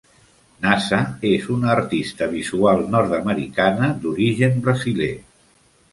Naza 0.63 1.01
és 1.31 1.43
una 1.57 1.69
artista 1.73 2.29
visual 2.33 2.83
nord-americana 2.97 3.91
d'origen 4.07 4.61
brasiler. 4.69 5.15